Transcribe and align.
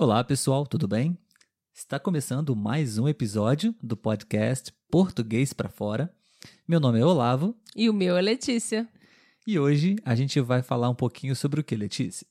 Olá, 0.00 0.22
pessoal, 0.22 0.64
tudo 0.64 0.86
bem? 0.86 1.18
Está 1.74 1.98
começando 1.98 2.54
mais 2.54 2.98
um 2.98 3.08
episódio 3.08 3.74
do 3.82 3.96
podcast 3.96 4.72
Português 4.88 5.52
para 5.52 5.68
Fora. 5.68 6.14
Meu 6.68 6.78
nome 6.78 7.00
é 7.00 7.04
Olavo. 7.04 7.52
E 7.74 7.90
o 7.90 7.92
meu 7.92 8.16
é 8.16 8.20
Letícia. 8.20 8.88
E 9.44 9.58
hoje 9.58 9.96
a 10.04 10.14
gente 10.14 10.40
vai 10.40 10.62
falar 10.62 10.88
um 10.88 10.94
pouquinho 10.94 11.34
sobre 11.34 11.60
o 11.60 11.64
que, 11.64 11.74
Letícia? 11.74 12.24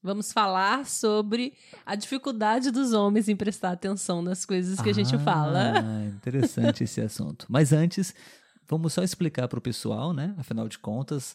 Vamos 0.00 0.32
falar 0.32 0.86
sobre 0.86 1.54
a 1.84 1.96
dificuldade 1.96 2.70
dos 2.70 2.92
homens 2.92 3.28
em 3.28 3.34
prestar 3.34 3.72
atenção 3.72 4.22
nas 4.22 4.44
coisas 4.44 4.80
que 4.80 4.88
ah, 4.88 4.92
a 4.92 4.94
gente 4.94 5.18
fala. 5.18 5.80
Ah, 5.80 6.04
interessante 6.04 6.84
esse 6.86 7.00
assunto. 7.00 7.44
Mas 7.48 7.72
antes, 7.72 8.14
vamos 8.68 8.92
só 8.92 9.02
explicar 9.02 9.48
para 9.48 9.58
o 9.58 9.62
pessoal, 9.62 10.12
né? 10.12 10.32
Afinal 10.38 10.68
de 10.68 10.78
contas, 10.78 11.34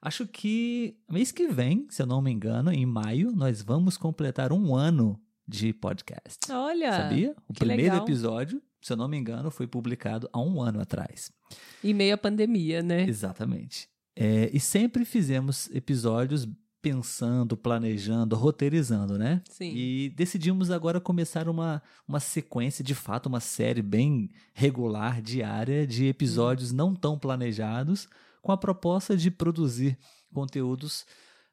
acho 0.00 0.26
que 0.26 0.96
mês 1.10 1.30
que 1.32 1.48
vem, 1.48 1.86
se 1.90 2.02
eu 2.02 2.06
não 2.06 2.22
me 2.22 2.30
engano, 2.30 2.72
em 2.72 2.86
maio, 2.86 3.32
nós 3.32 3.62
vamos 3.62 3.96
completar 3.96 4.52
um 4.52 4.74
ano 4.74 5.20
de 5.46 5.72
podcast. 5.72 6.50
Olha! 6.50 6.92
Sabia? 6.92 7.36
O 7.48 7.52
primeiro 7.52 7.92
legal. 7.92 8.04
episódio, 8.04 8.62
se 8.80 8.92
eu 8.92 8.96
não 8.96 9.08
me 9.08 9.16
engano, 9.16 9.50
foi 9.50 9.66
publicado 9.66 10.28
há 10.32 10.40
um 10.40 10.62
ano 10.62 10.80
atrás. 10.80 11.30
E 11.82 11.92
meio 11.92 12.14
à 12.14 12.18
pandemia, 12.18 12.82
né? 12.82 13.02
Exatamente. 13.02 13.88
É, 14.16 14.50
e 14.52 14.60
sempre 14.60 15.04
fizemos 15.04 15.68
episódios 15.70 16.46
pensando, 16.82 17.56
planejando, 17.56 18.34
roteirizando, 18.36 19.18
né? 19.18 19.42
Sim. 19.50 19.72
E 19.74 20.10
decidimos 20.10 20.70
agora 20.70 21.00
começar 21.00 21.48
uma, 21.48 21.82
uma 22.08 22.20
sequência, 22.20 22.82
de 22.82 22.94
fato, 22.94 23.26
uma 23.26 23.40
série 23.40 23.82
bem 23.82 24.30
regular, 24.54 25.20
diária, 25.20 25.86
de 25.86 26.06
episódios 26.06 26.72
não 26.72 26.94
tão 26.94 27.18
planejados, 27.18 28.08
com 28.40 28.52
a 28.52 28.56
proposta 28.56 29.16
de 29.16 29.30
produzir 29.30 29.98
conteúdos 30.32 31.06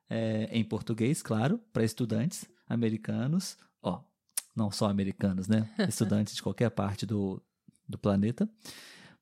é, 0.10 0.50
em 0.52 0.64
português, 0.64 1.22
claro, 1.22 1.60
para 1.74 1.84
estudantes 1.84 2.46
americanos, 2.68 3.58
ó, 3.82 4.02
não 4.56 4.72
só 4.72 4.90
americanos, 4.90 5.48
né? 5.48 5.70
Estudantes 5.88 6.36
de 6.36 6.44
qualquer 6.44 6.70
parte 6.70 7.06
do, 7.06 7.42
do 7.88 7.98
planeta, 7.98 8.50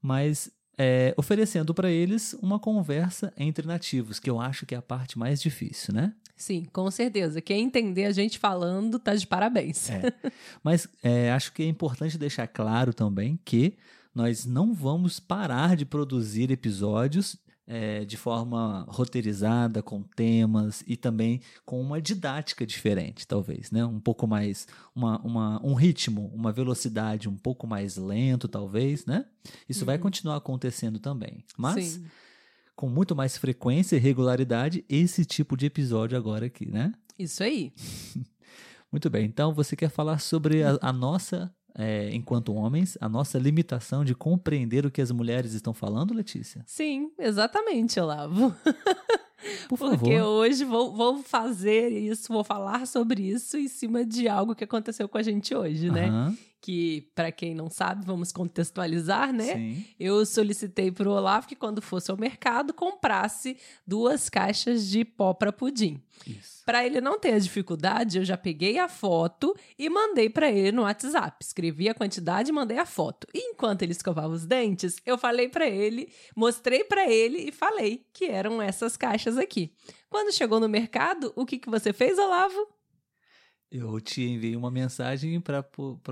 mas 0.02 0.52
é, 0.78 1.14
oferecendo 1.18 1.74
para 1.74 1.90
eles 1.90 2.34
uma 2.42 2.60
conversa 2.60 3.34
entre 3.38 3.66
nativos, 3.66 4.20
que 4.20 4.30
eu 4.30 4.40
acho 4.40 4.66
que 4.66 4.76
é 4.76 4.78
a 4.78 4.82
parte 4.82 5.18
mais 5.18 5.42
difícil, 5.42 5.94
né? 5.94 6.14
Sim, 6.36 6.66
com 6.66 6.92
certeza. 6.92 7.42
Quem 7.42 7.64
entender 7.64 8.06
a 8.06 8.12
gente 8.12 8.38
falando 8.38 9.00
tá 9.00 9.16
de 9.16 9.26
parabéns. 9.26 9.90
É. 9.90 10.02
Mas 10.62 10.88
é, 11.02 11.32
acho 11.32 11.54
que 11.54 11.64
é 11.64 11.68
importante 11.68 12.18
deixar 12.18 12.46
claro 12.48 12.94
também 12.94 13.40
que 13.46 13.78
nós 14.14 14.46
não 14.46 14.74
vamos 14.74 15.20
parar 15.20 15.78
de 15.78 15.86
produzir 15.86 16.52
episódios 16.52 17.38
é, 17.68 18.06
de 18.06 18.16
forma 18.16 18.86
roteirizada, 18.90 19.82
com 19.82 20.04
temas 20.04 20.84
e 20.86 20.96
também 20.96 21.42
com 21.66 21.82
uma 21.82 22.02
didática 22.02 22.66
diferente, 22.66 23.28
talvez, 23.28 23.72
né? 23.72 23.84
Um 23.86 24.00
pouco 24.00 24.28
mais, 24.28 24.68
uma, 24.96 25.20
uma, 25.22 25.66
um 25.66 25.74
ritmo, 25.74 26.32
uma 26.34 26.52
velocidade 26.52 27.28
um 27.28 27.36
pouco 27.36 27.66
mais 27.66 27.98
lento, 27.98 28.48
talvez, 28.48 29.06
né? 29.06 29.26
Isso 29.68 29.82
uhum. 29.82 29.88
vai 29.88 29.98
continuar 29.98 30.38
acontecendo 30.38 31.00
também, 31.00 31.44
mas 31.58 31.86
Sim. 31.86 32.06
com 32.76 32.88
muito 32.88 33.16
mais 33.16 33.38
frequência 33.38 33.96
e 33.96 34.00
regularidade 34.00 34.86
esse 34.88 35.26
tipo 35.26 35.58
de 35.58 35.66
episódio 35.66 36.18
agora 36.18 36.46
aqui, 36.46 36.70
né? 36.70 36.92
Isso 37.18 37.42
aí. 37.42 37.74
muito 38.92 39.10
bem. 39.10 39.26
Então 39.26 39.54
você 39.54 39.76
quer 39.76 39.90
falar 39.90 40.20
sobre 40.20 40.64
a, 40.64 40.78
a 40.82 40.94
nossa 40.94 41.54
é, 41.78 42.10
enquanto 42.14 42.54
homens, 42.54 42.98
a 43.02 43.10
nossa 43.10 43.38
limitação 43.38 44.06
de 44.06 44.16
compreender 44.16 44.86
o 44.86 44.92
que 44.92 45.02
as 45.02 45.12
mulheres 45.12 45.54
estão 45.54 45.74
falando, 45.74 46.14
Letícia? 46.14 46.64
Sim, 46.66 47.12
exatamente, 47.20 48.00
Olavo. 48.00 48.56
Por 49.68 49.78
favor. 49.78 50.00
Porque 50.00 50.20
hoje 50.22 50.64
vou, 50.64 50.94
vou 50.94 51.22
fazer 51.22 51.90
isso, 51.90 52.32
vou 52.32 52.44
falar 52.44 52.88
sobre 52.88 53.22
isso 53.22 53.58
em 53.58 53.68
cima 53.68 54.04
de 54.04 54.28
algo 54.28 54.56
que 54.56 54.64
aconteceu 54.64 55.08
com 55.08 55.18
a 55.18 55.24
gente 55.24 55.54
hoje, 55.54 55.92
né? 55.92 56.08
Aham. 56.08 56.38
Que, 56.62 57.12
para 57.14 57.32
quem 57.32 57.54
não 57.54 57.70
sabe, 57.70 58.06
vamos 58.06 58.32
contextualizar, 58.32 59.32
né? 59.32 59.54
Sim. 59.54 59.86
Eu 60.00 60.26
solicitei 60.26 60.92
pro 60.92 61.12
Olavo 61.12 61.48
que 61.48 61.56
quando 61.56 61.82
fosse 61.82 62.10
ao 62.10 62.18
mercado 62.18 62.74
comprasse 62.74 63.58
duas 63.86 64.30
caixas 64.30 64.88
de 64.88 65.06
pó 65.06 65.34
para 65.34 65.54
pudim. 65.54 66.02
Para 66.66 66.86
ele 66.86 67.00
não 67.00 67.20
ter 67.20 67.34
a 67.34 67.40
dificuldade, 67.40 68.18
eu 68.18 68.26
já 68.26 68.36
peguei 68.36 68.80
a 68.80 68.88
foto 68.88 69.56
e 69.78 69.90
mandei 69.90 70.30
para 70.30 70.52
ele 70.52 70.72
no 70.72 70.82
WhatsApp. 70.82 71.38
Escrevi 71.40 71.88
a 71.88 71.94
quantidade 71.94 72.50
e 72.50 72.54
mandei 72.54 72.80
a 72.80 72.86
foto. 72.86 73.28
E 73.34 73.52
enquanto 73.52 73.84
ele 73.84 73.92
escovava 73.92 74.30
os 74.30 74.46
dentes, 74.46 74.98
eu 75.06 75.18
falei 75.18 75.48
para 75.48 75.68
ele, 75.68 76.12
mostrei 76.36 76.84
para 76.84 77.08
ele 77.08 77.50
e 77.50 77.52
falei 77.52 78.06
que 78.12 78.26
eram 78.26 78.62
essas 78.62 78.98
caixas 78.98 79.38
aqui. 79.38 79.72
Quando 80.10 80.34
chegou 80.34 80.60
no 80.60 80.70
mercado, 80.70 81.32
o 81.36 81.46
que, 81.46 81.60
que 81.60 81.70
você 81.70 81.94
fez, 81.94 82.18
Olavo? 82.18 82.68
Eu 83.78 84.00
te 84.00 84.24
enviei 84.24 84.56
uma 84.56 84.72
mensagem 84.72 85.42
para 85.42 85.62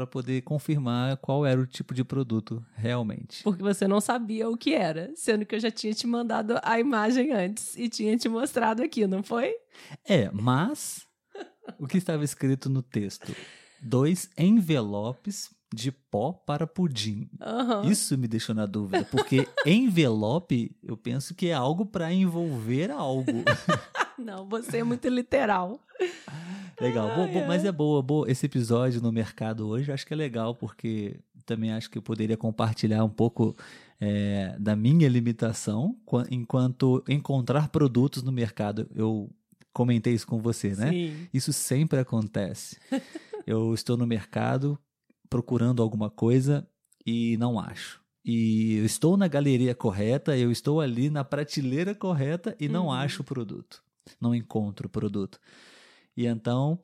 poder 0.06 0.41
confirmar 0.41 1.16
qual 1.18 1.46
era 1.46 1.62
o 1.62 1.66
tipo 1.66 1.94
de 1.94 2.03
produto 2.03 2.62
realmente. 2.75 3.41
Porque 3.41 3.63
você 3.63 3.88
não 3.88 4.01
sabia 4.01 4.50
o 4.50 4.57
que 4.57 4.74
era, 4.74 5.13
sendo 5.16 5.46
que 5.46 5.56
eu 5.56 5.59
já 5.62 5.72
tinha 5.72 5.94
te 5.94 6.06
mandado 6.06 6.59
a 6.62 6.78
imagem 6.78 7.31
antes 7.31 7.78
e 7.78 7.88
tinha 7.88 8.18
te 8.18 8.28
mostrado 8.28 8.84
aqui, 8.84 9.07
não 9.07 9.24
foi? 9.24 9.56
É, 10.06 10.29
mas 10.31 11.07
o 11.79 11.88
que 11.88 11.97
estava 11.97 12.25
escrito 12.25 12.69
no 12.69 12.81
texto? 12.81 13.34
Dois 13.81 14.30
envelopes 14.38 15.50
de 15.74 15.90
pó 15.90 16.34
para 16.34 16.68
pudim. 16.68 17.30
Aham. 17.40 17.90
Isso 17.90 18.18
me 18.18 18.28
deixou 18.28 18.53
na 18.53 18.66
dúvida, 18.66 19.06
porque 19.06 19.47
envelope 19.66 20.75
eu 20.84 20.97
penso 20.97 21.34
que 21.34 21.47
é 21.47 21.53
algo 21.53 21.85
para 21.85 22.12
envolver 22.13 22.91
algo. 22.91 23.45
Não, 24.19 24.47
você 24.47 24.80
é 24.80 24.84
muito 24.84 25.07
literal. 25.07 25.80
legal, 26.79 27.07
ai. 27.09 27.47
mas 27.47 27.63
é 27.66 27.72
boa, 27.72 28.01
boa. 28.01 28.29
Esse 28.29 28.45
episódio 28.45 29.01
no 29.01 29.11
mercado 29.11 29.67
hoje 29.67 29.91
acho 29.91 30.06
que 30.06 30.13
é 30.13 30.17
legal, 30.17 30.56
porque 30.56 31.19
também 31.45 31.72
acho 31.72 31.89
que 31.89 31.97
eu 31.97 32.01
poderia 32.01 32.38
compartilhar 32.38 33.03
um 33.03 33.09
pouco 33.09 33.56
é, 34.00 34.56
da 34.59 34.75
minha 34.75 35.07
limitação 35.09 35.97
qua- 36.06 36.25
enquanto 36.31 37.03
encontrar 37.07 37.69
produtos 37.69 38.23
no 38.23 38.31
mercado. 38.31 38.88
Eu 38.95 39.29
comentei 39.73 40.13
isso 40.13 40.28
com 40.28 40.39
você, 40.39 40.75
né? 40.75 40.89
Sim. 40.91 41.28
Isso 41.33 41.51
sempre 41.53 42.00
acontece. 42.00 42.78
Eu 43.45 43.73
estou 43.73 43.97
no 43.97 44.07
mercado 44.07 44.79
procurando 45.29 45.81
alguma 45.81 46.09
coisa 46.09 46.66
e 47.06 47.35
não 47.38 47.59
acho. 47.59 48.01
E 48.23 48.75
eu 48.78 48.85
estou 48.85 49.17
na 49.17 49.28
galeria 49.28 49.75
correta, 49.75 50.38
eu 50.38 50.50
estou 50.50 50.79
ali 50.79 51.09
na 51.09 51.25
prateleira 51.25 51.94
correta 51.94 52.56
e 52.57 52.69
não 52.69 52.85
Uhum. 52.85 52.91
acho 52.94 53.22
o 53.22 53.25
produto. 53.25 53.83
Não 54.22 54.33
encontro 54.33 54.88
o 54.88 54.89
produto. 54.89 55.38
E 56.16 56.25
então 56.25 56.79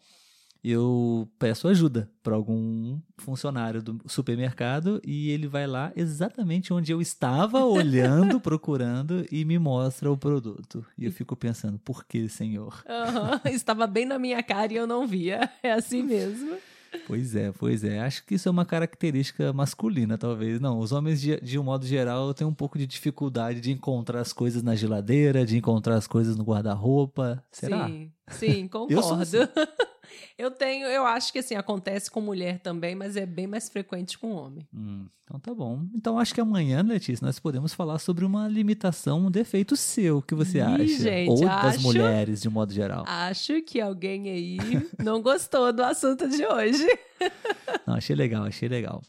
eu 0.63 1.29
peço 1.39 1.67
ajuda 1.69 2.09
para 2.21 2.35
algum 2.35 2.99
funcionário 3.17 3.81
do 3.81 4.01
supermercado 4.07 5.01
e 5.05 5.29
ele 5.29 5.47
vai 5.47 5.65
lá 5.65 5.91
exatamente 5.95 6.73
onde 6.73 6.91
eu 6.91 7.01
estava 7.01 7.63
olhando, 7.65 8.41
procurando 8.41 9.25
e 9.31 9.45
me 9.45 9.57
mostra 9.57 10.11
o 10.11 10.17
produto. 10.17 10.85
E 10.97 11.05
eu 11.05 11.11
fico 11.11 11.35
pensando, 11.35 11.79
por 11.79 12.03
que, 12.05 12.27
senhor? 12.27 12.83
Aham, 12.87 13.39
Estava 13.51 13.87
bem 13.87 14.05
na 14.05 14.19
minha 14.19 14.43
cara 14.43 14.73
e 14.73 14.75
eu 14.75 14.85
não 14.85 15.07
via. 15.07 15.49
É 15.63 15.71
assim 15.71 16.03
mesmo. 16.03 16.57
Pois 17.05 17.35
é, 17.35 17.51
pois 17.51 17.83
é. 17.83 17.99
Acho 17.99 18.25
que 18.25 18.35
isso 18.35 18.47
é 18.47 18.51
uma 18.51 18.65
característica 18.65 19.51
masculina, 19.53 20.17
talvez. 20.17 20.59
Não, 20.59 20.79
os 20.79 20.91
homens, 20.91 21.21
de, 21.21 21.39
de 21.41 21.57
um 21.59 21.63
modo 21.63 21.85
geral, 21.85 22.33
têm 22.33 22.45
um 22.45 22.53
pouco 22.53 22.77
de 22.77 22.85
dificuldade 22.87 23.61
de 23.61 23.71
encontrar 23.71 24.21
as 24.21 24.33
coisas 24.33 24.63
na 24.63 24.75
geladeira, 24.75 25.45
de 25.45 25.57
encontrar 25.57 25.95
as 25.95 26.07
coisas 26.07 26.35
no 26.35 26.43
guarda-roupa. 26.43 27.43
Será? 27.51 27.87
Sim, 27.87 28.11
sim, 28.29 28.69
Eu 28.89 29.01
sou 29.01 29.17
concordo. 29.17 29.21
assim. 29.23 29.37
Eu 30.37 30.51
tenho, 30.51 30.87
eu 30.87 31.05
acho 31.05 31.31
que 31.33 31.39
assim, 31.39 31.55
acontece 31.55 32.09
com 32.09 32.21
mulher 32.21 32.59
também, 32.59 32.95
mas 32.95 33.15
é 33.15 33.25
bem 33.25 33.47
mais 33.47 33.69
frequente 33.69 34.17
com 34.17 34.31
homem. 34.33 34.67
Hum, 34.73 35.07
então 35.23 35.39
tá 35.39 35.53
bom. 35.53 35.83
Então 35.93 36.17
acho 36.19 36.33
que 36.33 36.41
amanhã, 36.41 36.81
Letícia, 36.81 37.25
nós 37.25 37.39
podemos 37.39 37.73
falar 37.73 37.99
sobre 37.99 38.25
uma 38.25 38.47
limitação, 38.47 39.25
um 39.27 39.31
defeito 39.31 39.75
seu, 39.75 40.17
o 40.17 40.21
que 40.21 40.33
você 40.35 40.57
Ih, 40.59 40.61
acha? 40.61 40.87
gente, 40.87 41.29
Ou 41.29 41.39
das 41.41 41.75
acho- 41.75 41.81
mulheres, 41.83 42.41
de 42.41 42.47
um 42.47 42.51
modo 42.51 42.73
geral. 42.73 43.03
Acho 43.07 43.61
que 43.61 43.79
alguém 43.79 44.29
aí 44.29 44.57
não 44.97 45.21
gostou 45.21 45.71
do 45.73 45.83
assunto 45.83 46.27
de 46.29 46.45
hoje. 46.45 46.85
Não, 47.85 47.95
achei 47.95 48.15
legal, 48.15 48.43
achei 48.45 48.69
legal. 48.69 49.01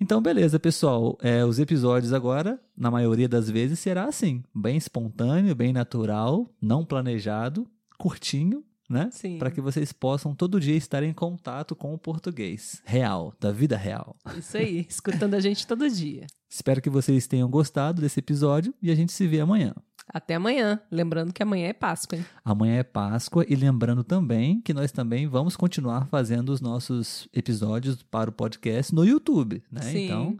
Então, 0.00 0.20
beleza, 0.22 0.58
pessoal. 0.58 1.16
É, 1.20 1.44
os 1.44 1.58
episódios 1.58 2.12
agora, 2.12 2.60
na 2.76 2.90
maioria 2.90 3.28
das 3.28 3.50
vezes, 3.50 3.78
será 3.78 4.04
assim: 4.04 4.42
bem 4.54 4.76
espontâneo, 4.76 5.54
bem 5.54 5.72
natural, 5.72 6.48
não 6.60 6.84
planejado, 6.84 7.66
curtinho, 7.98 8.64
né? 8.88 9.10
Para 9.38 9.50
que 9.50 9.60
vocês 9.60 9.92
possam 9.92 10.34
todo 10.34 10.60
dia 10.60 10.74
estar 10.74 11.02
em 11.02 11.12
contato 11.12 11.76
com 11.76 11.92
o 11.92 11.98
português 11.98 12.80
real, 12.84 13.34
da 13.38 13.52
vida 13.52 13.76
real. 13.76 14.16
Isso 14.36 14.56
aí, 14.56 14.86
escutando 14.88 15.34
a 15.34 15.40
gente 15.40 15.66
todo 15.66 15.88
dia. 15.88 16.26
Espero 16.48 16.80
que 16.80 16.88
vocês 16.88 17.26
tenham 17.26 17.48
gostado 17.50 18.00
desse 18.00 18.20
episódio 18.20 18.74
e 18.80 18.90
a 18.90 18.94
gente 18.94 19.12
se 19.12 19.26
vê 19.26 19.40
amanhã. 19.40 19.74
Até 20.08 20.36
amanhã. 20.36 20.80
Lembrando 20.90 21.32
que 21.34 21.42
amanhã 21.42 21.68
é 21.68 21.72
Páscoa, 21.74 22.18
hein? 22.18 22.24
Amanhã 22.42 22.76
é 22.76 22.82
Páscoa 22.82 23.44
e 23.46 23.54
lembrando 23.54 24.02
também 24.02 24.60
que 24.62 24.72
nós 24.72 24.90
também 24.90 25.26
vamos 25.26 25.54
continuar 25.54 26.06
fazendo 26.06 26.48
os 26.48 26.62
nossos 26.62 27.28
episódios 27.32 28.02
para 28.02 28.30
o 28.30 28.32
podcast 28.32 28.94
no 28.94 29.04
YouTube, 29.04 29.62
né? 29.70 29.82
Sim. 29.82 30.06
Então, 30.06 30.38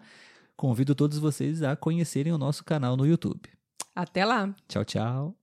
convido 0.57 0.95
todos 0.95 1.19
vocês 1.19 1.63
a 1.63 1.77
conhecerem 1.77 2.33
o 2.33 2.39
nosso 2.39 2.65
canal 2.65 2.97
no 2.97 3.07
YouTube. 3.07 3.51
Até 3.95 4.25
lá. 4.25 4.55
Tchau, 4.67 4.85
tchau. 4.85 5.38